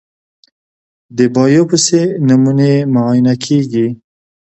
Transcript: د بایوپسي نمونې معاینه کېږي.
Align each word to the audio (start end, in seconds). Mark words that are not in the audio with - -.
د 1.17 1.19
بایوپسي 1.33 2.01
نمونې 2.27 2.73
معاینه 2.93 3.33
کېږي. 3.45 3.87